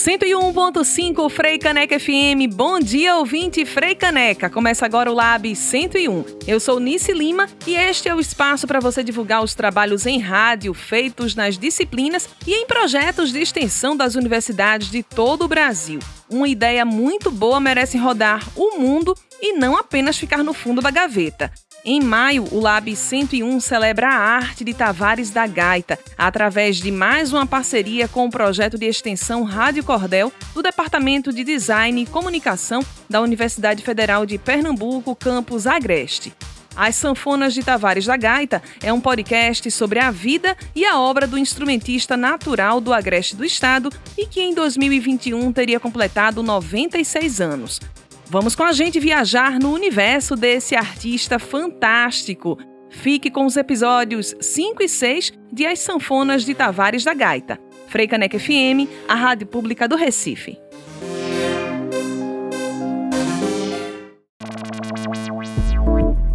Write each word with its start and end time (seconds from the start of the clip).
101.5 0.00 1.28
Frei 1.28 1.58
Caneca 1.58 2.00
FM. 2.00 2.50
Bom 2.54 2.80
dia, 2.80 3.16
ouvinte 3.16 3.66
Frei 3.66 3.94
Caneca. 3.94 4.48
Começa 4.48 4.86
agora 4.86 5.12
o 5.12 5.14
Lab 5.14 5.54
101. 5.54 6.24
Eu 6.46 6.58
sou 6.58 6.80
Nice 6.80 7.12
Lima 7.12 7.46
e 7.66 7.74
este 7.74 8.08
é 8.08 8.14
o 8.14 8.18
espaço 8.18 8.66
para 8.66 8.80
você 8.80 9.04
divulgar 9.04 9.44
os 9.44 9.54
trabalhos 9.54 10.06
em 10.06 10.18
rádio 10.18 10.72
feitos 10.72 11.34
nas 11.34 11.58
disciplinas 11.58 12.30
e 12.46 12.54
em 12.54 12.66
projetos 12.66 13.30
de 13.30 13.40
extensão 13.40 13.94
das 13.94 14.14
universidades 14.14 14.90
de 14.90 15.02
todo 15.02 15.44
o 15.44 15.48
Brasil. 15.48 16.00
Uma 16.30 16.48
ideia 16.48 16.82
muito 16.86 17.30
boa 17.30 17.60
merece 17.60 17.98
rodar 17.98 18.42
o 18.56 18.78
mundo 18.78 19.14
e 19.42 19.52
não 19.52 19.76
apenas 19.76 20.16
ficar 20.16 20.42
no 20.42 20.54
fundo 20.54 20.80
da 20.80 20.90
gaveta. 20.90 21.52
Em 21.82 21.98
maio, 21.98 22.44
o 22.52 22.60
Lab 22.60 22.94
101 22.94 23.58
celebra 23.58 24.08
a 24.08 24.14
arte 24.14 24.62
de 24.62 24.74
Tavares 24.74 25.30
da 25.30 25.46
Gaita, 25.46 25.98
através 26.16 26.76
de 26.76 26.90
mais 26.90 27.32
uma 27.32 27.46
parceria 27.46 28.06
com 28.06 28.26
o 28.26 28.30
projeto 28.30 28.76
de 28.76 28.84
extensão 28.84 29.44
Rádio 29.44 29.82
Cordel 29.82 30.30
do 30.52 30.62
Departamento 30.62 31.32
de 31.32 31.42
Design 31.42 32.02
e 32.02 32.06
Comunicação 32.06 32.84
da 33.08 33.22
Universidade 33.22 33.82
Federal 33.82 34.26
de 34.26 34.36
Pernambuco, 34.36 35.16
campus 35.16 35.66
Agreste. 35.66 36.34
As 36.76 36.96
Sanfonas 36.96 37.54
de 37.54 37.62
Tavares 37.62 38.04
da 38.04 38.16
Gaita 38.16 38.62
é 38.82 38.92
um 38.92 39.00
podcast 39.00 39.70
sobre 39.70 40.00
a 40.00 40.10
vida 40.10 40.54
e 40.74 40.84
a 40.84 41.00
obra 41.00 41.26
do 41.26 41.38
instrumentista 41.38 42.14
natural 42.14 42.78
do 42.78 42.92
Agreste 42.92 43.34
do 43.34 43.44
Estado 43.44 43.90
e 44.18 44.26
que 44.26 44.40
em 44.42 44.54
2021 44.54 45.50
teria 45.50 45.80
completado 45.80 46.42
96 46.42 47.40
anos. 47.40 47.80
Vamos 48.30 48.54
com 48.54 48.62
a 48.62 48.70
gente 48.70 49.00
viajar 49.00 49.58
no 49.58 49.74
universo 49.74 50.36
desse 50.36 50.76
artista 50.76 51.36
fantástico. 51.40 52.56
Fique 52.88 53.28
com 53.28 53.44
os 53.44 53.56
episódios 53.56 54.36
5 54.40 54.84
e 54.84 54.88
6 54.88 55.32
de 55.52 55.66
As 55.66 55.80
Sanfonas 55.80 56.44
de 56.44 56.54
Tavares 56.54 57.02
da 57.02 57.12
Gaita. 57.12 57.58
Freicaneca 57.88 58.38
FM, 58.38 58.86
a 59.08 59.16
rádio 59.16 59.48
pública 59.48 59.88
do 59.88 59.96
Recife. 59.96 60.56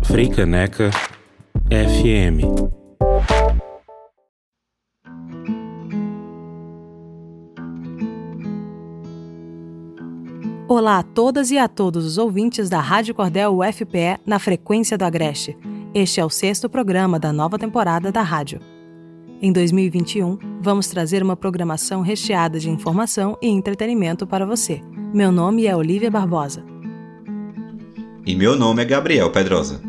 Freicaneca 0.03 0.91
FM 1.69 2.74
Olá 10.67 10.97
a 10.97 11.03
todas 11.03 11.51
e 11.51 11.59
a 11.59 11.67
todos 11.67 12.03
os 12.03 12.17
ouvintes 12.17 12.69
da 12.69 12.79
Rádio 12.79 13.13
Cordel 13.13 13.55
UFPE 13.59 14.19
na 14.25 14.39
frequência 14.39 14.97
do 14.97 15.05
Agreste. 15.05 15.55
Este 15.93 16.19
é 16.19 16.25
o 16.25 16.29
sexto 16.29 16.67
programa 16.67 17.19
da 17.19 17.31
nova 17.31 17.59
temporada 17.59 18.11
da 18.11 18.23
rádio. 18.23 18.59
Em 19.39 19.53
2021, 19.53 20.39
vamos 20.59 20.87
trazer 20.87 21.21
uma 21.21 21.35
programação 21.35 22.01
recheada 22.01 22.59
de 22.59 22.67
informação 22.67 23.37
e 23.43 23.47
entretenimento 23.47 24.25
para 24.25 24.43
você. 24.43 24.81
Meu 25.13 25.31
nome 25.31 25.67
é 25.67 25.75
Olivia 25.75 26.09
Barbosa. 26.09 26.65
E 28.25 28.35
meu 28.35 28.55
nome 28.55 28.81
é 28.81 28.85
Gabriel 28.85 29.29
Pedrosa. 29.31 29.79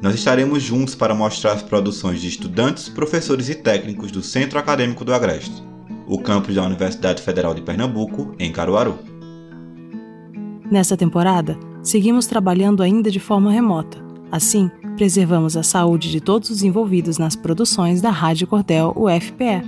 Nós 0.00 0.14
estaremos 0.14 0.62
juntos 0.62 0.94
para 0.94 1.14
mostrar 1.14 1.52
as 1.52 1.62
produções 1.62 2.22
de 2.22 2.28
estudantes, 2.28 2.88
professores 2.88 3.50
e 3.50 3.54
técnicos 3.54 4.10
do 4.10 4.22
Centro 4.22 4.58
Acadêmico 4.58 5.04
do 5.04 5.12
Agreste, 5.12 5.62
o 6.06 6.18
campus 6.18 6.54
da 6.54 6.64
Universidade 6.64 7.20
Federal 7.20 7.52
de 7.52 7.60
Pernambuco, 7.60 8.34
em 8.38 8.50
Caruaru. 8.50 9.11
Nessa 10.70 10.96
temporada, 10.96 11.58
seguimos 11.82 12.26
trabalhando 12.26 12.82
ainda 12.82 13.10
de 13.10 13.20
forma 13.20 13.50
remota. 13.50 13.98
Assim, 14.30 14.70
preservamos 14.96 15.56
a 15.56 15.62
saúde 15.62 16.10
de 16.10 16.20
todos 16.20 16.50
os 16.50 16.62
envolvidos 16.62 17.18
nas 17.18 17.36
produções 17.36 18.00
da 18.00 18.10
Rádio 18.10 18.46
Cordel 18.46 18.94
UFPE. 18.96 19.62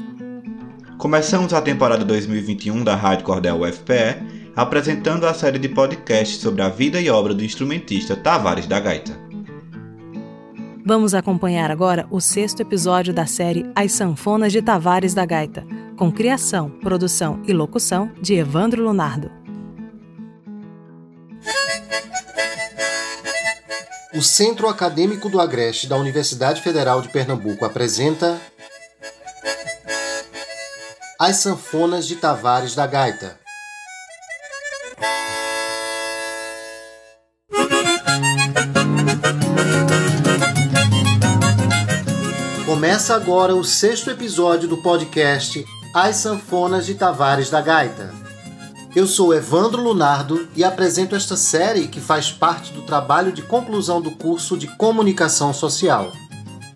Começamos 0.96 1.52
a 1.52 1.60
temporada 1.60 2.04
2021 2.04 2.82
da 2.82 2.94
Rádio 2.94 3.24
Cordel 3.24 3.60
UFPE 3.60 4.44
apresentando 4.56 5.26
a 5.26 5.34
série 5.34 5.58
de 5.58 5.68
podcasts 5.68 6.40
sobre 6.40 6.62
a 6.62 6.68
vida 6.68 7.00
e 7.00 7.10
obra 7.10 7.34
do 7.34 7.44
instrumentista 7.44 8.14
Tavares 8.14 8.66
da 8.66 8.78
Gaita. 8.78 9.18
Vamos 10.86 11.14
acompanhar 11.14 11.70
agora 11.70 12.06
o 12.10 12.20
sexto 12.20 12.60
episódio 12.60 13.12
da 13.12 13.26
série 13.26 13.66
As 13.74 13.92
Sanfonas 13.92 14.52
de 14.52 14.60
Tavares 14.60 15.14
da 15.14 15.24
Gaita, 15.24 15.66
com 15.96 16.12
criação, 16.12 16.68
produção 16.68 17.40
e 17.46 17.52
locução 17.52 18.10
de 18.20 18.34
Evandro 18.34 18.84
Lunardo. 18.84 19.30
O 24.16 24.22
Centro 24.22 24.68
Acadêmico 24.68 25.28
do 25.28 25.40
Agreste 25.40 25.88
da 25.88 25.96
Universidade 25.96 26.62
Federal 26.62 27.02
de 27.02 27.08
Pernambuco 27.08 27.64
apresenta 27.64 28.40
As 31.18 31.38
Sanfonas 31.38 32.06
de 32.06 32.14
Tavares 32.14 32.76
da 32.76 32.86
Gaita. 32.86 33.40
Começa 42.64 43.16
agora 43.16 43.56
o 43.56 43.64
sexto 43.64 44.10
episódio 44.10 44.68
do 44.68 44.76
podcast 44.80 45.66
As 45.92 46.16
Sanfonas 46.16 46.86
de 46.86 46.94
Tavares 46.94 47.50
da 47.50 47.60
Gaita. 47.60 48.23
Eu 48.94 49.08
sou 49.08 49.34
Evandro 49.34 49.82
Lunardo 49.82 50.46
e 50.54 50.62
apresento 50.62 51.16
esta 51.16 51.36
série 51.36 51.88
que 51.88 52.00
faz 52.00 52.30
parte 52.30 52.72
do 52.72 52.82
trabalho 52.82 53.32
de 53.32 53.42
conclusão 53.42 54.00
do 54.00 54.12
curso 54.12 54.56
de 54.56 54.68
Comunicação 54.76 55.52
Social. 55.52 56.12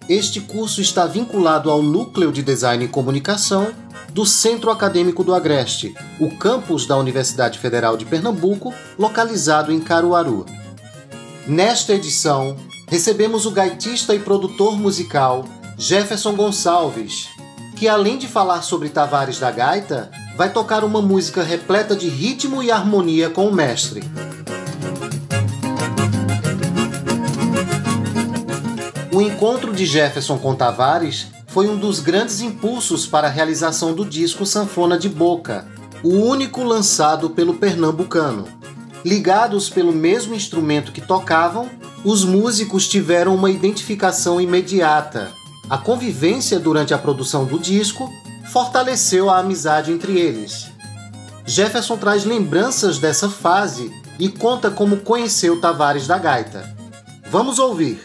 Este 0.08 0.40
curso 0.40 0.80
está 0.80 1.06
vinculado 1.06 1.70
ao 1.70 1.80
Núcleo 1.80 2.32
de 2.32 2.42
Design 2.42 2.84
e 2.84 2.88
Comunicação 2.88 3.72
do 4.12 4.26
Centro 4.26 4.72
Acadêmico 4.72 5.22
do 5.22 5.32
Agreste, 5.32 5.94
o 6.18 6.28
campus 6.36 6.86
da 6.86 6.96
Universidade 6.96 7.56
Federal 7.56 7.96
de 7.96 8.04
Pernambuco, 8.04 8.74
localizado 8.98 9.70
em 9.70 9.78
Caruaru. 9.78 10.44
Nesta 11.46 11.94
edição, 11.94 12.56
recebemos 12.88 13.46
o 13.46 13.52
gaitista 13.52 14.12
e 14.12 14.18
produtor 14.18 14.76
musical 14.76 15.44
Jefferson 15.76 16.34
Gonçalves, 16.34 17.28
que 17.76 17.86
além 17.86 18.18
de 18.18 18.26
falar 18.26 18.62
sobre 18.62 18.88
Tavares 18.88 19.38
da 19.38 19.52
Gaita, 19.52 20.10
vai 20.38 20.52
tocar 20.52 20.84
uma 20.84 21.02
música 21.02 21.42
repleta 21.42 21.96
de 21.96 22.08
ritmo 22.08 22.62
e 22.62 22.70
harmonia 22.70 23.28
com 23.28 23.48
o 23.48 23.52
mestre. 23.52 24.04
O 29.12 29.20
encontro 29.20 29.72
de 29.72 29.84
Jefferson 29.84 30.38
com 30.38 30.54
Tavares 30.54 31.26
foi 31.48 31.68
um 31.68 31.76
dos 31.76 31.98
grandes 31.98 32.40
impulsos 32.40 33.04
para 33.04 33.26
a 33.26 33.30
realização 33.30 33.92
do 33.92 34.04
disco 34.04 34.46
Sanfona 34.46 34.96
de 34.96 35.08
Boca, 35.08 35.66
o 36.04 36.10
único 36.10 36.62
lançado 36.62 37.30
pelo 37.30 37.54
pernambucano. 37.54 38.46
Ligados 39.04 39.68
pelo 39.68 39.90
mesmo 39.92 40.36
instrumento 40.36 40.92
que 40.92 41.00
tocavam, 41.00 41.68
os 42.04 42.24
músicos 42.24 42.86
tiveram 42.86 43.34
uma 43.34 43.50
identificação 43.50 44.40
imediata. 44.40 45.32
A 45.68 45.76
convivência 45.76 46.60
durante 46.60 46.94
a 46.94 46.98
produção 46.98 47.44
do 47.44 47.58
disco 47.58 48.08
fortaleceu 48.52 49.28
a 49.28 49.38
amizade 49.38 49.92
entre 49.92 50.18
eles. 50.18 50.72
Jefferson 51.46 51.96
traz 51.96 52.24
lembranças 52.24 52.98
dessa 52.98 53.28
fase 53.28 53.90
e 54.18 54.28
conta 54.28 54.70
como 54.70 54.98
conheceu 54.98 55.60
Tavares 55.60 56.06
da 56.06 56.18
Gaita. 56.18 56.64
Vamos 57.30 57.58
ouvir. 57.58 57.98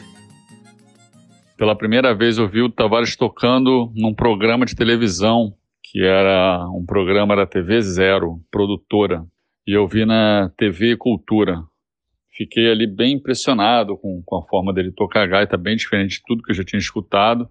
Pela 1.58 1.76
primeira 1.76 2.14
vez 2.14 2.38
ouvi 2.38 2.62
o 2.62 2.70
Tavares 2.70 3.16
tocando 3.16 3.92
num 3.96 4.14
programa 4.14 4.66
de 4.66 4.76
televisão, 4.76 5.54
que 5.82 6.04
era 6.04 6.68
um 6.70 6.86
programa 6.86 7.36
da 7.36 7.46
TV 7.46 7.82
Zero, 7.82 8.42
produtora, 8.52 9.26
e 9.66 9.72
eu 9.72 9.88
vi 9.88 10.06
na 10.06 10.52
TV 10.58 10.98
Cultura. 10.98 11.64
Fiquei 12.36 12.70
ali 12.70 12.88
bem 12.88 13.14
impressionado 13.14 13.96
com, 13.96 14.22
com 14.26 14.38
a 14.38 14.44
forma 14.44 14.74
dele 14.74 14.92
tocar 14.92 15.28
gaita, 15.28 15.56
bem 15.56 15.76
diferente 15.76 16.18
de 16.18 16.24
tudo 16.26 16.44
que 16.44 16.52
eu 16.52 16.56
já 16.56 16.64
tinha 16.64 16.80
escutado. 16.80 17.48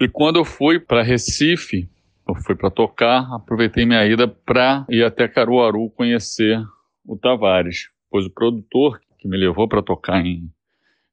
E 0.00 0.08
quando 0.08 0.36
eu 0.36 0.44
fui 0.44 0.80
para 0.80 1.02
Recife, 1.02 1.88
eu 2.28 2.34
fui 2.36 2.54
para 2.54 2.70
tocar, 2.70 3.28
aproveitei 3.34 3.84
minha 3.84 4.04
ida 4.06 4.28
para 4.28 4.86
ir 4.88 5.04
até 5.04 5.28
Caruaru 5.28 5.90
conhecer 5.90 6.62
o 7.04 7.16
Tavares, 7.16 7.88
pois 8.10 8.26
o 8.26 8.30
produtor 8.30 9.00
que 9.18 9.28
me 9.28 9.36
levou 9.36 9.68
para 9.68 9.82
tocar 9.82 10.24
em, 10.24 10.50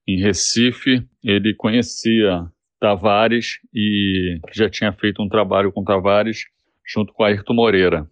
em 0.08 0.20
Recife, 0.22 1.06
ele 1.24 1.54
conhecia 1.56 2.46
Tavares 2.80 3.60
e 3.74 4.40
já 4.54 4.70
tinha 4.70 4.92
feito 4.94 5.22
um 5.22 5.30
trabalho 5.30 5.72
com 5.72 5.84
Tavares 5.84 6.46
junto 6.86 7.14
com 7.14 7.24
Ayrton 7.24 7.54
Moreira. 7.54 8.10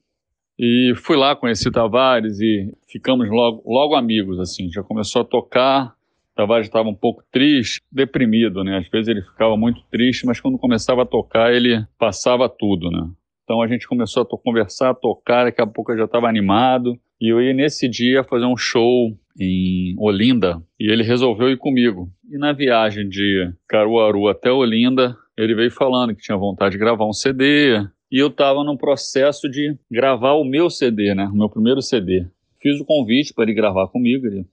E 0.60 0.94
fui 0.96 1.16
lá, 1.16 1.36
conheci 1.36 1.72
Tavares 1.72 2.40
e 2.40 2.74
ficamos 2.88 3.30
logo, 3.30 3.64
logo 3.66 3.96
amigos, 3.96 4.40
assim. 4.40 4.72
Já 4.72 4.82
começou 4.82 5.22
a 5.22 5.26
tocar, 5.26 5.96
Tavares 6.38 6.68
estava 6.68 6.88
um 6.88 6.94
pouco 6.94 7.24
triste, 7.31 7.81
deprimido, 7.92 8.63
né? 8.63 8.78
Às 8.78 8.88
vezes 8.88 9.07
ele 9.07 9.24
ficava 9.24 9.57
muito 9.57 9.81
triste, 9.89 10.24
mas 10.24 10.39
quando 10.39 10.60
começava 10.60 11.01
a 11.01 11.06
tocar, 11.06 11.51
ele 11.51 11.84
passava 11.98 12.48
tudo, 12.48 12.92
né? 12.92 13.10
Então 13.44 13.60
a 13.60 13.68
gente 13.68 13.88
começou 13.88 14.22
a 14.22 14.38
conversar, 14.38 14.92
a 14.92 14.94
tocar, 14.94 15.45
daqui 15.45 15.62
a 15.62 15.66
pouco 15.66 15.92
eu 15.92 15.98
já 15.98 16.06
estava 16.06 16.30
animado. 16.30 16.95
E 17.19 17.34
eu 17.34 17.42
ia 17.42 17.54
nesse 17.54 17.89
dia 17.89 18.24
fazer 18.24 18.45
um 18.45 18.56
show 18.56 19.10
em 19.39 19.95
Olinda 19.98 20.62
e 20.80 20.92
ele 20.92 21.01
resolveu 21.01 21.50
ir 21.50 21.57
comigo. 21.57 22.07
E 22.30 22.38
na 22.38 22.54
viagem 22.54 23.10
de 23.10 23.51
Caruaru 23.68 24.28
até 24.28 24.51
Olinda, 24.51 25.18
ele 25.36 25.56
veio 25.56 25.72
falando 25.72 26.13
que 26.13 26.22
tinha 26.22 26.38
vontade 26.38 26.74
de 26.74 26.78
gravar 26.78 27.06
um 27.06 27.13
CD, 27.13 27.80
e 28.12 28.19
eu 28.19 28.28
estava 28.28 28.63
no 28.63 28.78
processo 28.78 29.50
de 29.50 29.75
gravar 29.89 30.34
o 30.34 30.44
meu 30.44 30.69
CD, 30.69 31.16
né? 31.16 31.25
O 31.25 31.36
meu 31.36 31.50
primeiro 31.50 31.81
CD. 31.81 32.28
Fiz 32.62 32.80
o 32.80 32.86
convite 32.86 33.34
para 33.34 33.44
ele 33.45 33.54
gravar 33.54 33.88
comigo, 33.88 34.28
ele 34.28 34.45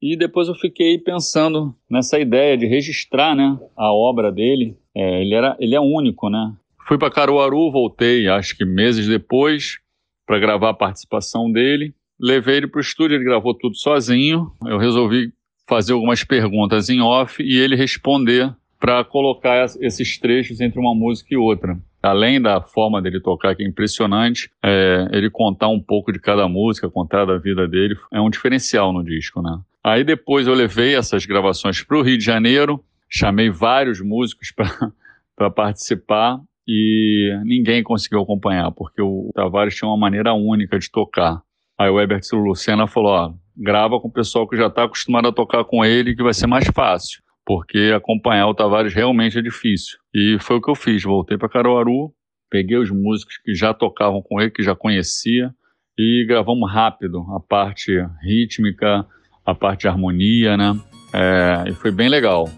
E 0.00 0.16
depois 0.16 0.48
eu 0.48 0.54
fiquei 0.54 0.98
pensando 0.98 1.74
nessa 1.90 2.18
ideia 2.18 2.56
de 2.56 2.66
registrar, 2.66 3.34
né, 3.34 3.58
a 3.76 3.92
obra 3.92 4.32
dele. 4.32 4.76
É, 4.94 5.20
ele, 5.22 5.34
era, 5.34 5.56
ele 5.60 5.74
é 5.74 5.80
único, 5.80 6.28
né? 6.28 6.52
Fui 6.86 6.98
para 6.98 7.10
Caruaru, 7.10 7.70
voltei, 7.70 8.26
acho 8.26 8.56
que 8.56 8.64
meses 8.64 9.06
depois, 9.06 9.78
para 10.26 10.38
gravar 10.38 10.70
a 10.70 10.74
participação 10.74 11.50
dele. 11.50 11.94
Levei 12.18 12.56
ele 12.56 12.66
para 12.66 12.78
o 12.78 12.82
estúdio, 12.82 13.14
ele 13.14 13.24
gravou 13.24 13.54
tudo 13.54 13.76
sozinho. 13.76 14.50
Eu 14.66 14.78
resolvi 14.78 15.32
fazer 15.68 15.92
algumas 15.92 16.24
perguntas 16.24 16.88
em 16.88 17.00
off 17.00 17.42
e 17.42 17.56
ele 17.56 17.76
responder 17.76 18.52
para 18.78 19.04
colocar 19.04 19.66
esses 19.80 20.18
trechos 20.18 20.60
entre 20.60 20.80
uma 20.80 20.94
música 20.94 21.32
e 21.32 21.36
outra. 21.36 21.78
Além 22.02 22.40
da 22.40 22.62
forma 22.62 23.02
dele 23.02 23.20
tocar, 23.20 23.54
que 23.54 23.62
é 23.62 23.66
impressionante, 23.66 24.50
é, 24.64 25.06
ele 25.12 25.28
contar 25.28 25.68
um 25.68 25.80
pouco 25.80 26.10
de 26.12 26.18
cada 26.18 26.48
música, 26.48 26.88
contar 26.88 27.26
da 27.26 27.36
vida 27.36 27.68
dele, 27.68 27.94
é 28.10 28.20
um 28.20 28.30
diferencial 28.30 28.92
no 28.92 29.04
disco, 29.04 29.42
né? 29.42 29.58
Aí 29.84 30.02
depois 30.02 30.46
eu 30.46 30.54
levei 30.54 30.94
essas 30.94 31.26
gravações 31.26 31.82
para 31.82 31.98
o 31.98 32.02
Rio 32.02 32.16
de 32.16 32.24
Janeiro, 32.24 32.82
chamei 33.08 33.50
vários 33.50 34.00
músicos 34.00 34.52
para 35.36 35.50
participar 35.50 36.40
e 36.66 37.38
ninguém 37.44 37.82
conseguiu 37.82 38.20
acompanhar, 38.20 38.70
porque 38.70 39.02
o 39.02 39.30
Tavares 39.34 39.74
tinha 39.74 39.88
uma 39.88 39.96
maneira 39.96 40.32
única 40.32 40.78
de 40.78 40.90
tocar. 40.90 41.42
Aí 41.78 41.90
o 41.90 42.00
Herbert 42.00 42.22
Lucena 42.32 42.86
falou: 42.86 43.10
ó, 43.10 43.32
grava 43.56 44.00
com 44.00 44.08
o 44.08 44.12
pessoal 44.12 44.48
que 44.48 44.56
já 44.56 44.68
está 44.68 44.84
acostumado 44.84 45.28
a 45.28 45.32
tocar 45.32 45.64
com 45.64 45.84
ele, 45.84 46.14
que 46.14 46.22
vai 46.22 46.32
ser 46.34 46.46
mais 46.46 46.66
fácil 46.68 47.22
porque 47.50 47.92
acompanhar 47.92 48.46
o 48.46 48.54
Tavares 48.54 48.94
realmente 48.94 49.36
é 49.36 49.42
difícil. 49.42 49.98
E 50.14 50.38
foi 50.40 50.58
o 50.58 50.62
que 50.62 50.70
eu 50.70 50.74
fiz. 50.76 51.02
Voltei 51.02 51.36
para 51.36 51.48
Caruaru, 51.48 52.14
peguei 52.48 52.76
os 52.76 52.92
músicos 52.92 53.38
que 53.38 53.52
já 53.56 53.74
tocavam 53.74 54.22
com 54.22 54.40
ele, 54.40 54.52
que 54.52 54.62
já 54.62 54.76
conhecia, 54.76 55.52
e 55.98 56.24
gravamos 56.28 56.72
rápido 56.72 57.26
a 57.34 57.40
parte 57.40 57.90
rítmica, 58.22 59.04
a 59.44 59.52
parte 59.52 59.80
de 59.80 59.88
harmonia, 59.88 60.56
né? 60.56 60.80
É, 61.12 61.70
e 61.70 61.74
foi 61.74 61.90
bem 61.90 62.08
legal. 62.08 62.48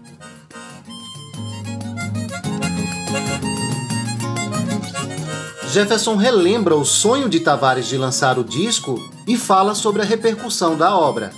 Jefferson 5.71 6.17
relembra 6.17 6.75
o 6.75 6.85
sonho 6.85 7.27
de 7.27 7.39
Tavares 7.39 7.87
de 7.87 7.97
lançar 7.97 8.37
o 8.37 8.43
disco 8.43 8.99
e 9.27 9.37
fala 9.37 9.73
sobre 9.73 10.03
a 10.03 10.05
repercussão 10.05 10.77
da 10.77 10.95
obra. 10.95 11.31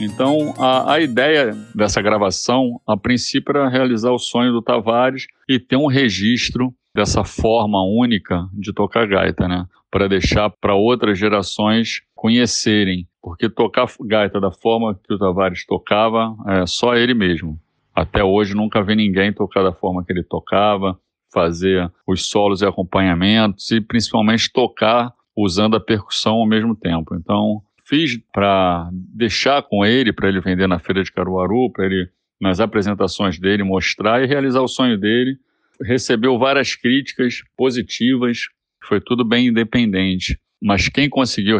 Então, 0.00 0.54
a, 0.58 0.94
a 0.94 1.00
ideia 1.00 1.52
dessa 1.74 2.00
gravação, 2.00 2.80
a 2.86 2.96
princípio, 2.96 3.50
era 3.56 3.68
realizar 3.68 4.12
o 4.12 4.18
sonho 4.18 4.52
do 4.52 4.62
Tavares 4.62 5.26
e 5.48 5.58
ter 5.58 5.76
um 5.76 5.86
registro 5.86 6.72
dessa 6.94 7.24
forma 7.24 7.82
única 7.82 8.48
de 8.52 8.72
tocar 8.72 9.06
gaita, 9.06 9.48
né? 9.48 9.66
Para 9.90 10.08
deixar 10.08 10.50
para 10.60 10.74
outras 10.74 11.18
gerações 11.18 12.02
conhecerem. 12.14 13.08
Porque 13.20 13.48
tocar 13.48 13.88
gaita 14.02 14.40
da 14.40 14.52
forma 14.52 14.94
que 14.94 15.14
o 15.14 15.18
Tavares 15.18 15.66
tocava, 15.66 16.34
é 16.46 16.66
só 16.66 16.94
ele 16.94 17.14
mesmo. 17.14 17.58
Até 17.94 18.22
hoje 18.22 18.54
nunca 18.54 18.82
vi 18.82 18.94
ninguém 18.94 19.32
tocar 19.32 19.62
da 19.64 19.72
forma 19.72 20.04
que 20.04 20.12
ele 20.12 20.22
tocava, 20.22 20.98
fazer 21.32 21.90
os 22.06 22.28
solos 22.28 22.62
e 22.62 22.66
acompanhamentos 22.66 23.70
e 23.72 23.80
principalmente 23.80 24.52
tocar 24.52 25.12
usando 25.36 25.76
a 25.76 25.80
percussão 25.80 26.36
ao 26.36 26.46
mesmo 26.46 26.74
tempo. 26.74 27.14
Então, 27.14 27.62
fiz 27.88 28.20
para 28.32 28.90
deixar 28.92 29.62
com 29.62 29.84
ele, 29.84 30.12
para 30.12 30.28
ele 30.28 30.40
vender 30.40 30.66
na 30.68 30.78
feira 30.78 31.02
de 31.02 31.10
Caruaru, 31.10 31.72
para 31.72 31.86
ele 31.86 32.08
nas 32.40 32.60
apresentações 32.60 33.38
dele 33.38 33.64
mostrar 33.64 34.22
e 34.22 34.26
realizar 34.26 34.60
o 34.60 34.68
sonho 34.68 34.98
dele. 34.98 35.36
Recebeu 35.82 36.38
várias 36.38 36.74
críticas 36.74 37.42
positivas, 37.56 38.42
foi 38.84 39.00
tudo 39.00 39.24
bem 39.24 39.48
independente. 39.48 40.38
Mas 40.62 40.88
quem 40.88 41.08
conseguiu 41.08 41.56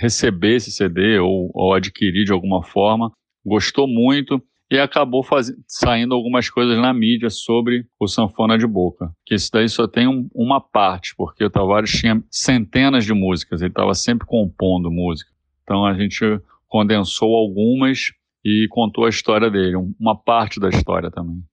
receber 0.00 0.56
esse 0.56 0.70
CD 0.70 1.18
ou, 1.18 1.50
ou, 1.52 1.74
adquirir 1.74 2.24
de 2.24 2.32
alguma 2.32 2.62
forma 2.62 3.10
gostou 3.44 3.88
muito 3.88 4.40
e 4.70 4.78
acabou 4.78 5.24
saindo 5.66 6.14
algumas 6.14 6.48
coisas 6.48 6.78
na 6.78 6.92
mídia 6.92 7.30
sobre 7.30 7.86
o 7.98 8.06
sanfona 8.06 8.56
de 8.56 8.66
boca. 8.66 9.10
Que 9.26 9.34
isso 9.34 9.50
daí 9.52 9.68
só 9.68 9.88
tem 9.88 10.06
um, 10.06 10.28
uma 10.32 10.60
parte, 10.60 11.14
porque 11.16 11.42
o 11.42 11.50
Tavares 11.50 11.90
tinha 11.90 12.22
centenas 12.30 13.04
de 13.04 13.14
músicas, 13.14 13.60
ele 13.60 13.70
estava 13.70 13.94
sempre 13.94 14.26
compondo 14.26 14.90
música. 14.90 15.30
Então 15.68 15.84
a 15.84 15.92
gente 15.92 16.24
condensou 16.66 17.36
algumas 17.36 18.12
e 18.42 18.66
contou 18.70 19.04
a 19.04 19.10
história 19.10 19.50
dele, 19.50 19.76
uma 20.00 20.16
parte 20.16 20.58
da 20.58 20.70
história 20.70 21.10
também. 21.10 21.44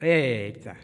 Eita. 0.00 0.74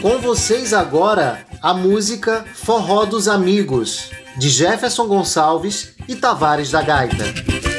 Com 0.00 0.18
vocês 0.18 0.72
agora 0.72 1.44
a 1.60 1.74
música 1.74 2.44
Forró 2.54 3.06
dos 3.06 3.26
Amigos, 3.26 4.12
de 4.38 4.48
Jefferson 4.48 5.08
Gonçalves 5.08 5.96
e 6.08 6.14
Tavares 6.14 6.70
da 6.70 6.80
Gaita. 6.80 7.71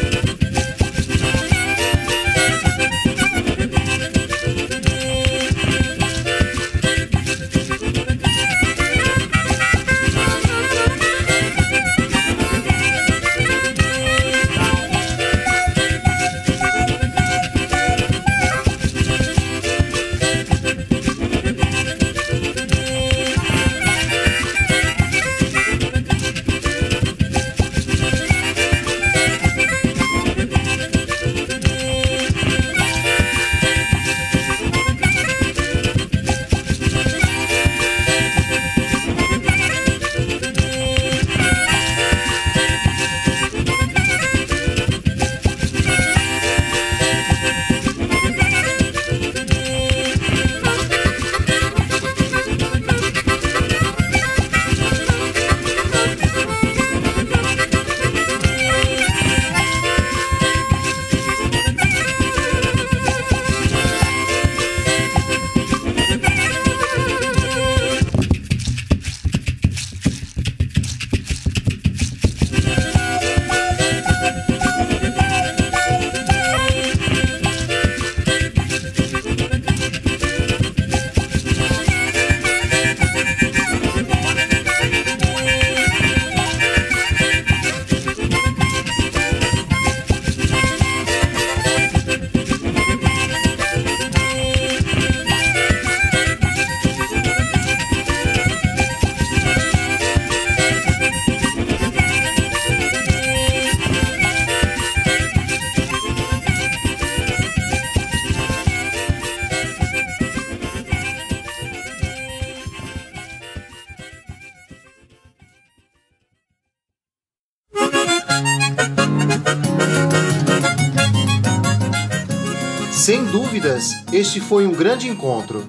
Sem 123.03 123.25
dúvidas, 123.25 123.95
este 124.13 124.39
foi 124.39 124.65
um 124.65 124.71
grande 124.71 125.09
encontro. 125.09 125.67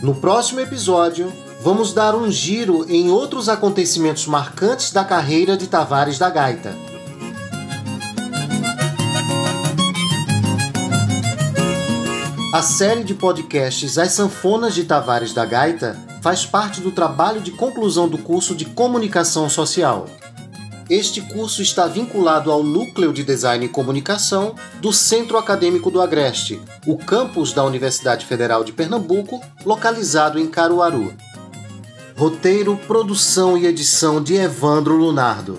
No 0.00 0.14
próximo 0.14 0.60
episódio, 0.60 1.32
vamos 1.60 1.92
dar 1.92 2.14
um 2.14 2.30
giro 2.30 2.88
em 2.88 3.10
outros 3.10 3.48
acontecimentos 3.48 4.26
marcantes 4.28 4.92
da 4.92 5.04
carreira 5.04 5.56
de 5.56 5.66
Tavares 5.66 6.20
da 6.20 6.30
Gaita. 6.30 6.72
A 12.54 12.62
série 12.62 13.02
de 13.02 13.12
podcasts 13.12 13.98
As 13.98 14.12
Sanfonas 14.12 14.72
de 14.72 14.84
Tavares 14.84 15.34
da 15.34 15.44
Gaita 15.44 15.98
faz 16.22 16.46
parte 16.46 16.80
do 16.80 16.92
trabalho 16.92 17.40
de 17.40 17.50
conclusão 17.50 18.08
do 18.08 18.18
curso 18.18 18.54
de 18.54 18.64
Comunicação 18.64 19.50
Social. 19.50 20.06
Este 20.90 21.20
curso 21.20 21.60
está 21.60 21.86
vinculado 21.86 22.50
ao 22.50 22.62
Núcleo 22.62 23.12
de 23.12 23.22
Design 23.22 23.66
e 23.66 23.68
Comunicação 23.68 24.54
do 24.80 24.90
Centro 24.90 25.36
Acadêmico 25.36 25.90
do 25.90 26.00
Agreste, 26.00 26.62
o 26.86 26.96
campus 26.96 27.52
da 27.52 27.62
Universidade 27.62 28.24
Federal 28.24 28.64
de 28.64 28.72
Pernambuco, 28.72 29.38
localizado 29.66 30.38
em 30.38 30.46
Caruaru. 30.46 31.12
Roteiro, 32.16 32.74
produção 32.86 33.58
e 33.58 33.66
edição 33.66 34.22
de 34.22 34.36
Evandro 34.36 34.96
Lunardo, 34.96 35.58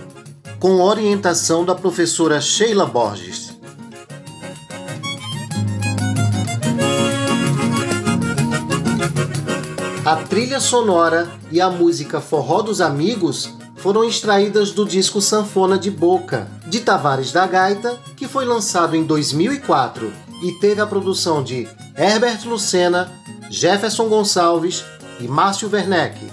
com 0.59 0.81
orientação 0.81 1.63
da 1.63 1.75
professora 1.75 2.41
Sheila 2.41 2.87
Borges. 2.87 3.55
A 10.03 10.15
trilha 10.15 10.59
sonora 10.59 11.29
e 11.51 11.61
a 11.61 11.69
música 11.69 12.19
Forró 12.19 12.63
dos 12.63 12.81
Amigos 12.81 13.58
foram 13.79 14.03
extraídas 14.03 14.71
do 14.71 14.85
disco 14.85 15.21
Sanfona 15.21 15.77
de 15.77 15.89
Boca, 15.89 16.47
de 16.67 16.81
Tavares 16.81 17.31
da 17.31 17.47
Gaita, 17.47 17.97
que 18.15 18.27
foi 18.27 18.45
lançado 18.45 18.95
em 18.95 19.03
2004 19.03 20.11
e 20.43 20.51
teve 20.59 20.81
a 20.81 20.87
produção 20.87 21.43
de 21.43 21.67
Herbert 21.97 22.45
Lucena, 22.45 23.11
Jefferson 23.49 24.07
Gonçalves 24.07 24.83
e 25.19 25.27
Márcio 25.27 25.69
Werneck. 25.71 26.27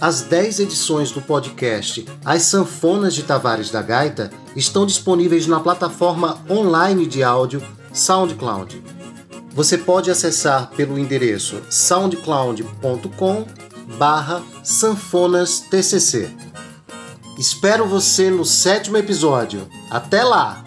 As 0.00 0.22
10 0.22 0.60
edições 0.60 1.10
do 1.10 1.22
podcast 1.22 2.06
As 2.24 2.42
Sanfonas 2.42 3.14
de 3.14 3.22
Tavares 3.22 3.70
da 3.70 3.82
Gaita 3.82 4.30
estão 4.54 4.86
disponíveis 4.86 5.46
na 5.46 5.58
plataforma 5.58 6.38
online 6.48 7.06
de 7.06 7.22
áudio 7.22 7.62
SoundCloud. 7.92 8.82
Você 9.52 9.78
pode 9.78 10.10
acessar 10.10 10.70
pelo 10.76 10.98
endereço 10.98 11.62
soundcloud.com 11.70 13.46
barra 13.98 14.42
sanfonastcc. 14.62 16.45
Espero 17.38 17.86
você 17.86 18.30
no 18.30 18.46
sétimo 18.46 18.96
episódio. 18.96 19.68
Até 19.90 20.24
lá! 20.24 20.64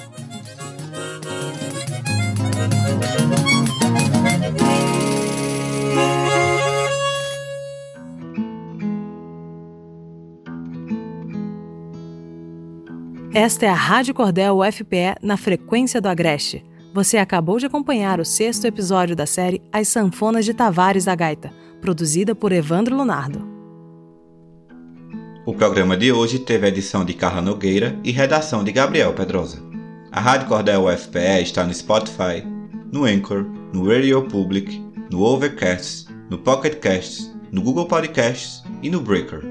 Esta 13.33 13.65
é 13.65 13.69
a 13.69 13.73
Rádio 13.73 14.13
Cordel 14.13 14.59
UFPE 14.59 15.15
na 15.23 15.37
frequência 15.37 15.99
do 15.99 16.07
Agreste. 16.07 16.63
Você 16.93 17.17
acabou 17.17 17.57
de 17.57 17.65
acompanhar 17.65 18.19
o 18.19 18.25
sexto 18.25 18.65
episódio 18.65 19.15
da 19.15 19.25
série 19.25 19.61
As 19.71 19.87
Sanfonas 19.87 20.45
de 20.45 20.53
Tavares 20.53 21.05
da 21.05 21.15
Gaita, 21.15 21.51
produzida 21.81 22.35
por 22.35 22.51
Evandro 22.51 22.95
Lunardo. 22.95 23.48
O 25.49 25.53
programa 25.55 25.97
de 25.97 26.11
hoje 26.11 26.37
teve 26.37 26.67
edição 26.67 27.03
de 27.03 27.11
Carla 27.11 27.41
Nogueira 27.41 27.97
e 28.03 28.11
redação 28.11 28.63
de 28.63 28.71
Gabriel 28.71 29.13
Pedrosa. 29.13 29.57
A 30.11 30.21
Rádio 30.21 30.47
Cordel 30.47 30.85
UFPE 30.85 31.41
está 31.41 31.65
no 31.65 31.73
Spotify, 31.73 32.43
no 32.91 33.03
Anchor, 33.03 33.47
no 33.73 33.91
Radio 33.91 34.21
Public, 34.27 34.79
no 35.09 35.23
Overcast, 35.23 36.07
no 36.29 36.37
Pocket 36.37 36.75
Casts, 36.75 37.35
no 37.51 37.63
Google 37.63 37.87
Podcasts 37.87 38.61
e 38.83 38.91
no 38.91 39.01
Breaker. 39.01 39.41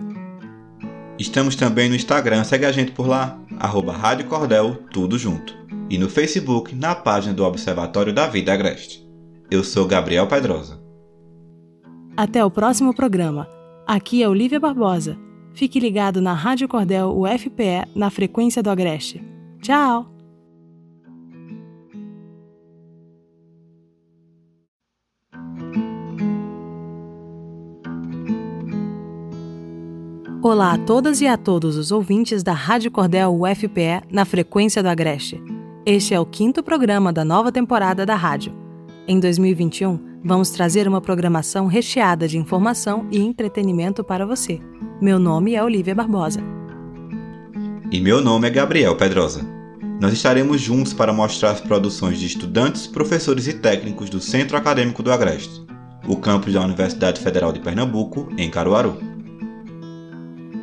Estamos 1.20 1.58
também 1.58 1.90
no 1.90 1.96
Instagram, 1.96 2.46
segue 2.46 2.66
a 2.66 2.72
gente 2.72 2.94
por 2.94 3.06
lá, 3.06 3.38
arroba 3.60 3.92
Rádio 3.92 4.28
Cordel, 4.28 4.76
tudo 4.94 5.18
junto 5.18 5.60
e 5.90 5.98
no 5.98 6.10
Facebook 6.10 6.74
na 6.74 6.96
página 6.96 7.34
do 7.34 7.44
Observatório 7.44 8.14
da 8.14 8.28
Vida 8.28 8.54
Agreste. 8.54 9.06
Eu 9.52 9.62
sou 9.62 9.86
Gabriel 9.86 10.26
Pedrosa. 10.26 10.82
Até 12.16 12.46
o 12.46 12.50
próximo 12.50 12.96
programa. 12.96 13.46
Aqui 13.86 14.24
é 14.24 14.30
Olivia 14.30 14.58
Barbosa. 14.58 15.20
Fique 15.54 15.80
ligado 15.80 16.22
na 16.22 16.34
Rádio 16.34 16.68
Cordel 16.68 17.16
UFPE 17.18 17.88
na 17.96 18.10
frequência 18.10 18.64
do 18.64 18.70
Agreste. 18.70 19.24
Tchau! 19.62 20.08
Olá 30.44 30.74
a 30.74 30.78
todas 30.80 31.22
e 31.22 31.28
a 31.28 31.38
todos 31.38 31.78
os 31.78 31.92
ouvintes 31.92 32.42
da 32.42 32.54
Rádio 32.54 32.90
Cordel 32.90 33.32
UFPE 33.32 34.02
na 34.10 34.26
frequência 34.26 34.82
do 34.82 34.90
Agreste. 34.90 35.40
Este 35.86 36.16
é 36.16 36.20
o 36.20 36.26
quinto 36.26 36.64
programa 36.64 37.14
da 37.14 37.24
nova 37.24 37.52
temporada 37.52 38.08
da 38.08 38.16
rádio. 38.16 38.52
Em 39.08 39.20
2021, 39.20 40.22
vamos 40.24 40.52
trazer 40.52 40.88
uma 40.88 41.02
programação 41.02 41.66
recheada 41.66 42.28
de 42.28 42.38
informação 42.38 43.08
e 43.12 43.20
entretenimento 43.20 44.04
para 44.04 44.28
você. 44.28 44.62
Meu 45.02 45.18
nome 45.18 45.56
é 45.56 45.64
Olivia 45.64 45.96
Barbosa. 45.96 46.40
E 47.92 48.00
meu 48.00 48.22
nome 48.22 48.48
é 48.48 48.52
Gabriel 48.52 48.96
Pedrosa. 48.96 49.42
Nós 50.00 50.14
estaremos 50.14 50.62
juntos 50.62 50.94
para 50.94 51.12
mostrar 51.12 51.52
as 51.52 51.60
produções 51.60 52.20
de 52.20 52.28
estudantes, 52.28 52.86
professores 52.86 53.48
e 53.48 53.54
técnicos 53.54 54.10
do 54.10 54.22
Centro 54.22 54.56
Acadêmico 54.56 55.02
do 55.02 55.12
Agreste, 55.12 55.66
o 56.08 56.16
campus 56.16 56.54
da 56.54 56.62
Universidade 56.62 57.20
Federal 57.22 57.52
de 57.52 57.60
Pernambuco, 57.60 58.30
em 58.38 58.52
Caruaru. 58.52 58.98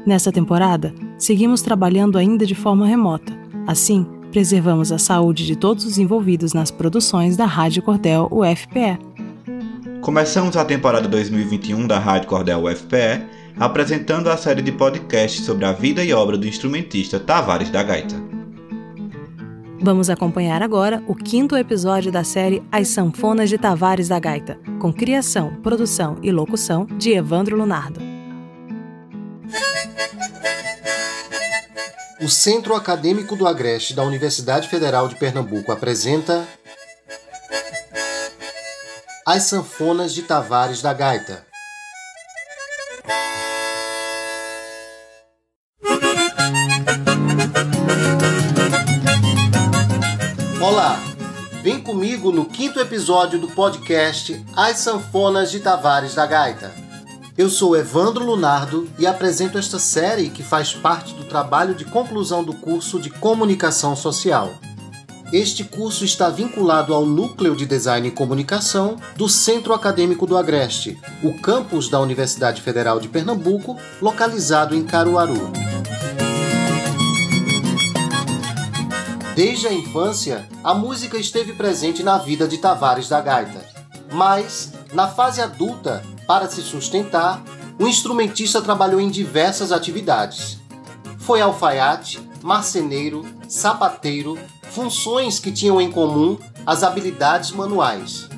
Nessa 0.07 0.31
temporada, 0.31 0.95
seguimos 1.19 1.61
trabalhando 1.61 2.17
ainda 2.17 2.47
de 2.47 2.55
forma 2.55 2.87
remota. 2.87 3.37
Assim, 3.67 4.07
preservamos 4.31 4.93
a 4.93 4.99
saúde 4.99 5.47
de 5.47 5.57
todos 5.57 5.85
os 5.85 5.99
envolvidos 5.99 6.53
nas 6.53 6.71
produções 6.71 7.37
da 7.37 7.47
Rádio 7.47 7.83
Cordel 7.83 8.29
UFPE. 8.31 8.99
Começamos 10.01 10.57
a 10.57 10.65
temporada 10.65 11.09
2021 11.09 11.87
da 11.87 11.99
Rádio 11.99 12.29
Cordel 12.29 12.65
UFPE 12.65 13.39
apresentando 13.59 14.29
a 14.31 14.37
série 14.37 14.63
de 14.63 14.73
podcasts 14.73 15.45
sobre 15.45 15.65
a 15.65 15.73
vida 15.73 16.05
e 16.05 16.13
obra 16.13 16.39
do 16.39 16.47
instrumentista 16.47 17.19
Tavares 17.19 17.71
da 17.71 17.83
Gaita. 17.83 18.17
Vamos 19.81 20.11
acompanhar 20.11 20.63
agora 20.63 21.03
o 21.07 21.15
quinto 21.15 21.57
episódio 21.57 22.11
da 22.11 22.25
série 22.25 22.63
As 22.71 22.89
Sanfonas 22.89 23.49
de 23.49 23.59
Tavares 23.59 24.09
da 24.09 24.19
Gaita, 24.19 24.59
com 24.81 24.93
criação, 24.93 25.55
produção 25.63 26.17
e 26.23 26.33
locução 26.33 26.87
de 26.99 27.13
Evandro 27.13 27.57
Lunardo. 27.57 28.18
O 32.21 32.29
Centro 32.29 32.75
Acadêmico 32.75 33.37
do 33.37 33.47
Agreste 33.47 33.95
da 33.95 34.03
Universidade 34.03 34.69
Federal 34.69 35.07
de 35.07 35.15
Pernambuco 35.15 35.71
apresenta 35.71 36.49
As 39.25 39.45
Sanfonas 39.45 40.13
de 40.13 40.23
Tavares 40.23 40.83
da 40.83 40.93
Gaita. 40.93 41.47
Olá, 50.61 50.99
vem 51.63 51.81
comigo 51.81 52.33
no 52.33 52.47
quinto 52.47 52.81
episódio 52.81 53.39
do 53.39 53.47
podcast 53.47 54.45
As 54.57 54.79
Sanfonas 54.79 55.53
de 55.53 55.61
Tavares 55.61 56.17
da 56.17 56.27
Gaita. 56.27 56.88
Eu 57.39 57.49
sou 57.49 57.77
Evandro 57.77 58.25
Lunardo 58.25 58.89
e 58.99 59.07
apresento 59.07 59.59
esta 59.59 59.79
série 59.79 60.29
que 60.29 60.43
faz 60.43 60.75
parte 60.75 61.15
do 61.15 61.23
trabalho 61.23 61.73
de 61.73 61.85
conclusão 61.85 62.43
do 62.43 62.53
curso 62.53 62.99
de 62.99 63.11
Comunicação 63.11 63.95
Social. 63.95 64.55
Este 65.33 65.63
curso 65.63 66.05
está 66.05 66.31
vinculado 66.31 66.93
ao 66.93 67.07
Núcleo 67.07 67.55
de 67.55 67.65
Design 67.65 68.09
e 68.09 68.11
Comunicação 68.11 68.97
do 69.15 69.29
Centro 69.29 69.73
Acadêmico 69.73 70.27
do 70.27 70.37
Agreste, 70.37 70.99
o 71.23 71.33
campus 71.39 71.89
da 71.89 72.01
Universidade 72.01 72.61
Federal 72.61 72.99
de 72.99 73.07
Pernambuco, 73.07 73.79
localizado 74.03 74.75
em 74.75 74.83
Caruaru. 74.83 75.53
Desde 79.37 79.69
a 79.69 79.73
infância, 79.73 80.45
a 80.65 80.75
música 80.75 81.17
esteve 81.17 81.53
presente 81.53 82.03
na 82.03 82.19
vida 82.19 82.49
de 82.49 82.59
Tavares 82.59 83.09
da 83.09 83.21
Gaita. 83.21 83.65
Mas, 84.11 84.73
na 84.93 85.07
fase 85.07 85.41
adulta, 85.41 86.03
para 86.29 86.47
se 86.47 86.61
sustentar, 86.61 87.43
o 87.81 87.89
instrumentista 87.89 88.61
trabalhou 88.61 89.01
em 89.01 89.09
diversas 89.09 89.73
atividades. 89.73 90.59
Foi 91.17 91.41
alfaiate, 91.41 92.21
marceneiro, 92.43 93.25
sapateiro, 93.49 94.39
funções 94.71 95.39
que 95.39 95.51
tinham 95.51 95.81
em 95.81 95.91
comum 95.91 96.37
as 96.67 96.83
habilidades 96.83 97.51
manuais. 97.51 98.29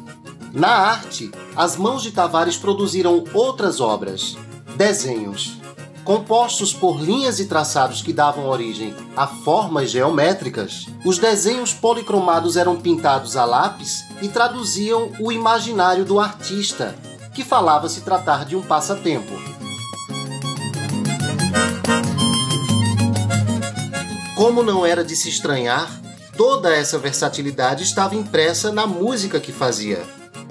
Na 0.52 0.68
arte, 0.68 1.32
as 1.56 1.76
mãos 1.76 2.00
de 2.04 2.12
Tavares 2.12 2.56
produziram 2.56 3.24
outras 3.34 3.80
obras, 3.80 4.36
desenhos. 4.76 5.58
Compostos 6.04 6.72
por 6.72 7.00
linhas 7.00 7.40
e 7.40 7.46
traçados 7.46 8.02
que 8.02 8.12
davam 8.12 8.48
origem 8.48 8.94
a 9.16 9.26
formas 9.26 9.90
geométricas, 9.90 10.86
os 11.04 11.18
desenhos 11.18 11.72
policromados 11.72 12.56
eram 12.56 12.80
pintados 12.80 13.36
a 13.36 13.44
lápis 13.44 14.04
e 14.22 14.28
traduziam 14.28 15.10
o 15.18 15.32
imaginário 15.32 16.04
do 16.04 16.20
artista, 16.20 16.96
que 17.40 17.44
falava 17.46 17.88
se 17.88 18.02
tratar 18.02 18.44
de 18.44 18.54
um 18.54 18.60
passatempo. 18.60 19.32
Como 24.36 24.62
não 24.62 24.84
era 24.84 25.02
de 25.02 25.16
se 25.16 25.30
estranhar, 25.30 25.90
toda 26.36 26.76
essa 26.76 26.98
versatilidade 26.98 27.82
estava 27.82 28.14
impressa 28.14 28.70
na 28.70 28.86
música 28.86 29.40
que 29.40 29.52
fazia. 29.52 30.02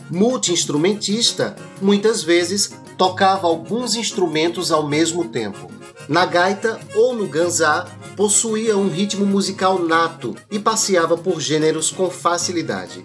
Multi-instrumentista, 0.10 1.56
muitas 1.80 2.24
vezes 2.24 2.74
tocava 2.98 3.46
alguns 3.46 3.96
instrumentos 3.96 4.72
ao 4.72 4.88
mesmo 4.88 5.26
tempo. 5.26 5.72
Na 6.08 6.26
gaita 6.26 6.80
ou 6.96 7.14
no 7.14 7.28
ganzá, 7.28 7.86
possuía 8.16 8.76
um 8.76 8.90
ritmo 8.90 9.28
musical 9.28 9.78
nato 9.78 10.36
e 10.50 10.58
passeava 10.58 11.16
por 11.16 11.40
gêneros 11.40 11.92
com 11.92 12.10
facilidade. 12.10 13.04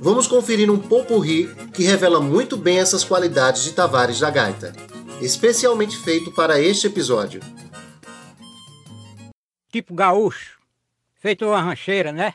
Vamos 0.00 0.26
conferir 0.26 0.70
um 0.70 0.78
popurri 0.78 1.48
que 1.72 1.82
revela 1.84 2.20
muito 2.20 2.56
bem 2.56 2.78
essas 2.78 3.02
qualidades 3.02 3.64
de 3.64 3.72
Tavares 3.72 4.20
da 4.20 4.30
gaita, 4.30 4.72
especialmente 5.20 5.96
feito 5.96 6.30
para 6.32 6.60
este 6.60 6.86
episódio. 6.86 7.40
Tipo 9.70 9.94
gaúcho, 9.94 10.58
feito 11.20 11.46
uma 11.46 11.60
rancheira, 11.60 12.12
né? 12.12 12.34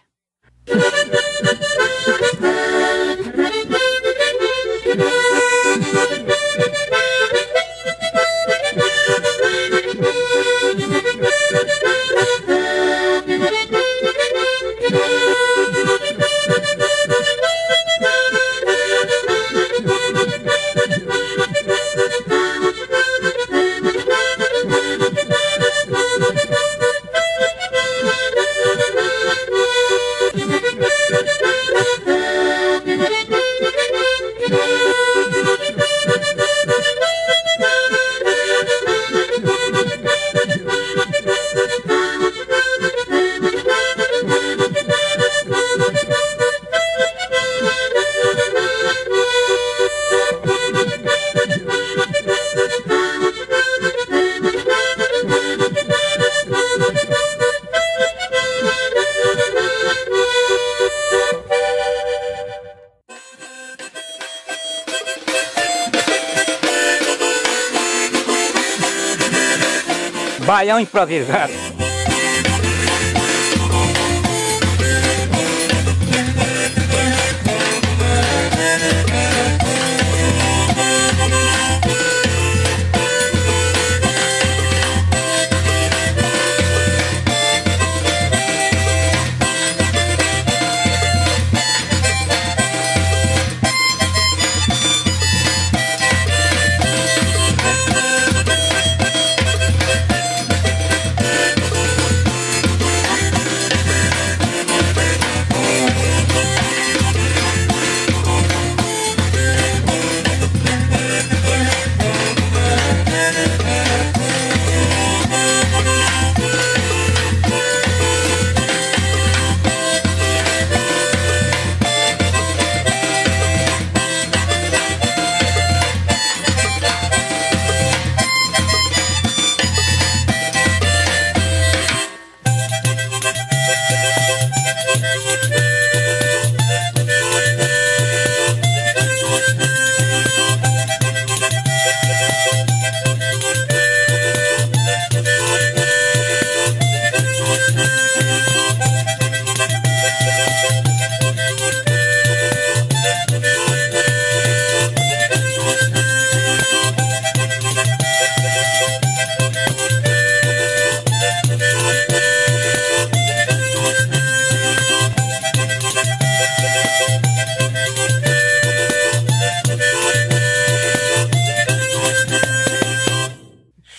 Baião 70.62 70.80
improvisado. 70.80 71.52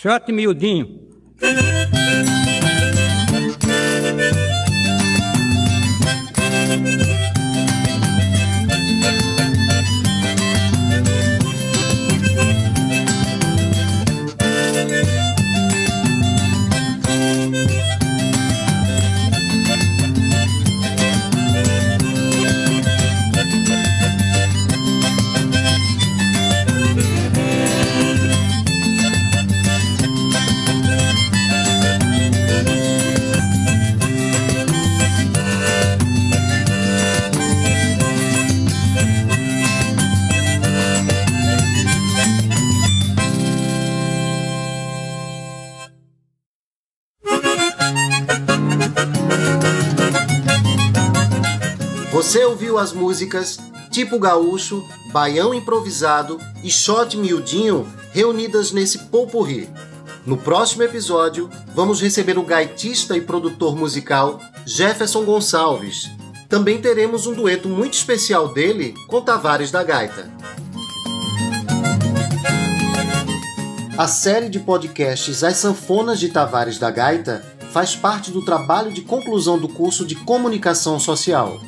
Shot 0.02 0.26
miudinho. 0.32 1.01
ouviu 52.72 52.78
as 52.78 52.92
músicas 52.92 53.58
Tipo 53.90 54.18
Gaúcho, 54.18 54.82
Baião 55.12 55.52
Improvisado 55.52 56.40
e 56.64 56.70
Shot 56.70 57.16
Miudinho 57.16 57.86
reunidas 58.12 58.72
nesse 58.72 58.98
popurri. 58.98 59.68
No 60.24 60.38
próximo 60.38 60.82
episódio, 60.82 61.50
vamos 61.74 62.00
receber 62.00 62.38
o 62.38 62.42
gaitista 62.42 63.16
e 63.16 63.20
produtor 63.20 63.76
musical 63.76 64.40
Jefferson 64.64 65.24
Gonçalves. 65.24 66.08
Também 66.48 66.80
teremos 66.80 67.26
um 67.26 67.34
dueto 67.34 67.68
muito 67.68 67.94
especial 67.94 68.52
dele 68.52 68.94
com 69.08 69.20
Tavares 69.20 69.70
da 69.70 69.82
Gaita. 69.82 70.30
A 73.98 74.06
série 74.06 74.48
de 74.48 74.60
podcasts 74.60 75.44
As 75.44 75.56
Sanfonas 75.56 76.18
de 76.18 76.30
Tavares 76.30 76.78
da 76.78 76.90
Gaita 76.90 77.44
faz 77.70 77.94
parte 77.94 78.30
do 78.30 78.44
trabalho 78.44 78.90
de 78.92 79.02
conclusão 79.02 79.58
do 79.58 79.68
curso 79.68 80.06
de 80.06 80.14
Comunicação 80.14 80.98
Social. 80.98 81.60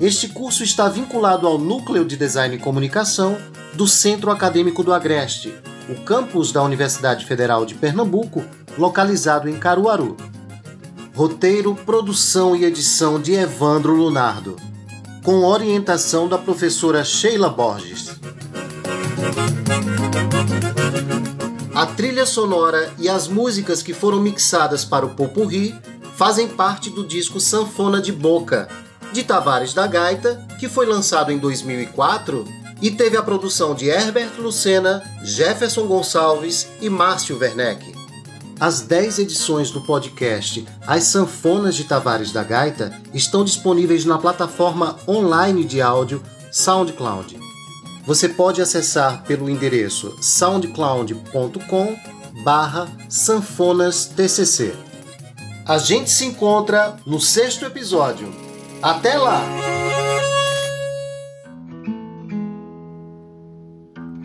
Este 0.00 0.28
curso 0.28 0.64
está 0.64 0.88
vinculado 0.88 1.46
ao 1.46 1.56
Núcleo 1.56 2.04
de 2.04 2.16
Design 2.16 2.56
e 2.56 2.58
Comunicação 2.58 3.38
do 3.74 3.86
Centro 3.86 4.30
Acadêmico 4.30 4.82
do 4.82 4.92
Agreste, 4.92 5.54
o 5.88 5.94
campus 6.02 6.50
da 6.50 6.62
Universidade 6.62 7.24
Federal 7.24 7.64
de 7.64 7.74
Pernambuco, 7.74 8.44
localizado 8.76 9.48
em 9.48 9.56
Caruaru. 9.56 10.16
Roteiro, 11.14 11.76
produção 11.76 12.56
e 12.56 12.64
edição 12.64 13.20
de 13.20 13.34
Evandro 13.34 13.94
Lunardo, 13.94 14.56
com 15.22 15.44
orientação 15.44 16.28
da 16.28 16.38
professora 16.38 17.04
Sheila 17.04 17.48
Borges. 17.48 18.18
A 21.72 21.86
trilha 21.86 22.26
sonora 22.26 22.92
e 22.98 23.08
as 23.08 23.28
músicas 23.28 23.80
que 23.80 23.94
foram 23.94 24.20
mixadas 24.20 24.84
para 24.84 25.06
o 25.06 25.10
Popurri 25.10 25.72
fazem 26.16 26.48
parte 26.48 26.90
do 26.90 27.06
disco 27.06 27.38
Sanfona 27.38 28.00
de 28.00 28.12
Boca, 28.12 28.68
de 29.14 29.22
Tavares 29.22 29.72
da 29.72 29.86
Gaita, 29.86 30.46
que 30.58 30.68
foi 30.68 30.84
lançado 30.84 31.32
em 31.32 31.38
2004 31.38 32.46
e 32.82 32.90
teve 32.90 33.16
a 33.16 33.22
produção 33.22 33.74
de 33.74 33.88
Herbert 33.88 34.32
Lucena, 34.38 35.02
Jefferson 35.22 35.86
Gonçalves 35.86 36.68
e 36.80 36.90
Márcio 36.90 37.38
Werneck. 37.38 37.94
As 38.60 38.82
10 38.82 39.20
edições 39.20 39.70
do 39.70 39.80
podcast 39.80 40.66
As 40.86 41.04
Sanfonas 41.04 41.74
de 41.74 41.84
Tavares 41.84 42.32
da 42.32 42.42
Gaita 42.42 42.92
estão 43.12 43.44
disponíveis 43.44 44.04
na 44.04 44.18
plataforma 44.18 44.96
online 45.08 45.64
de 45.64 45.80
áudio 45.80 46.22
SoundCloud 46.52 47.44
você 48.06 48.28
pode 48.28 48.60
acessar 48.60 49.24
pelo 49.24 49.48
endereço 49.48 50.14
soundcloud.com 50.20 51.96
barra 52.44 52.86
sanfonastcc. 53.08 54.74
A 55.66 55.78
gente 55.78 56.10
se 56.10 56.26
encontra 56.26 56.96
no 57.06 57.18
sexto 57.18 57.64
episódio. 57.64 58.43
Até 58.84 59.16
lá! 59.16 59.40